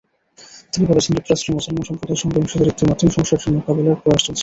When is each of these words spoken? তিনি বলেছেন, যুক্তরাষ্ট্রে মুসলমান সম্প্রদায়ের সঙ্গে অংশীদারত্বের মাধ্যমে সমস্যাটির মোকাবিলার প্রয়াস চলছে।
তিনি 0.71 0.85
বলেছেন, 0.87 1.11
যুক্তরাষ্ট্রে 1.17 1.55
মুসলমান 1.57 1.83
সম্প্রদায়ের 1.83 2.21
সঙ্গে 2.21 2.37
অংশীদারত্বের 2.39 2.89
মাধ্যমে 2.89 3.15
সমস্যাটির 3.15 3.55
মোকাবিলার 3.55 4.01
প্রয়াস 4.01 4.21
চলছে। 4.25 4.39